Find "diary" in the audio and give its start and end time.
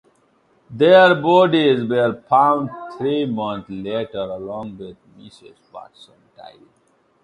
6.35-6.57